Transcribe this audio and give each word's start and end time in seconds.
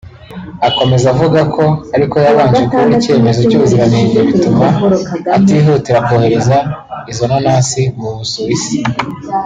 Akomeza 0.67 1.05
avuga 1.13 1.39
ko 1.55 1.63
ariko 1.95 2.15
yabanje 2.25 2.61
kubura 2.69 2.93
icyemezo 2.99 3.41
cy’ubuziranenge 3.49 4.19
bituma 4.27 4.65
atihutira 5.35 5.99
kohereza 6.07 6.57
izo 7.11 7.23
nanasi 7.29 7.81
mu 7.99 8.09
Busuwisi 8.17 8.77